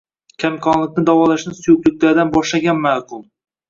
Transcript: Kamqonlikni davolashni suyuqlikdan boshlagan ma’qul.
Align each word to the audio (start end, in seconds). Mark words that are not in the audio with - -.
Kamqonlikni 0.43 1.03
davolashni 1.11 1.55
suyuqlikdan 1.61 2.35
boshlagan 2.35 2.85
ma’qul. 2.91 3.27